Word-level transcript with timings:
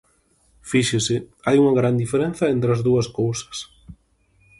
Fíxese, 0.69 1.15
hai 1.45 1.55
unha 1.61 1.77
gran 1.79 1.95
diferenza 2.03 2.45
entre 2.55 2.69
as 2.75 2.81
dúas 2.87 3.07
cousas. 3.19 3.57